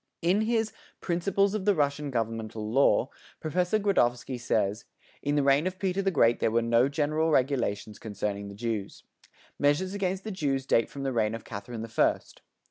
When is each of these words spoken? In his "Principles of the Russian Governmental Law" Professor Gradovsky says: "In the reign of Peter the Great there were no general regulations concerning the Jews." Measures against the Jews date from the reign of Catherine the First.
In 0.23 0.41
his 0.41 0.73
"Principles 0.99 1.53
of 1.53 1.65
the 1.65 1.75
Russian 1.75 2.09
Governmental 2.09 2.67
Law" 2.71 3.11
Professor 3.39 3.77
Gradovsky 3.77 4.39
says: 4.39 4.85
"In 5.21 5.35
the 5.35 5.43
reign 5.43 5.67
of 5.67 5.77
Peter 5.77 6.01
the 6.01 6.09
Great 6.09 6.39
there 6.39 6.49
were 6.49 6.63
no 6.63 6.89
general 6.89 7.29
regulations 7.29 7.99
concerning 7.99 8.47
the 8.47 8.55
Jews." 8.55 9.03
Measures 9.59 9.93
against 9.93 10.23
the 10.23 10.31
Jews 10.31 10.65
date 10.65 10.89
from 10.89 11.03
the 11.03 11.13
reign 11.13 11.35
of 11.35 11.45
Catherine 11.45 11.83
the 11.83 11.87
First. 11.87 12.41